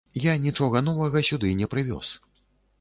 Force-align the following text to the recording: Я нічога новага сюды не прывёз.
Я 0.21 0.33
нічога 0.45 0.81
новага 0.87 1.23
сюды 1.29 1.53
не 1.63 1.71
прывёз. 1.77 2.13